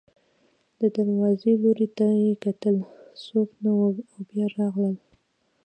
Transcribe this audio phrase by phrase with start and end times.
[0.79, 2.75] د دروازې لوري ته یې وکتل،
[3.25, 3.81] څوک نه و
[4.11, 4.91] او بیا راغله.